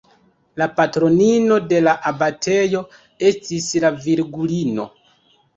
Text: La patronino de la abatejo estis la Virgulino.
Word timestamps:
La 0.61 0.67
patronino 0.79 1.57
de 1.73 1.81
la 1.89 1.93
abatejo 2.11 2.81
estis 3.33 3.69
la 3.85 3.93
Virgulino. 4.07 4.91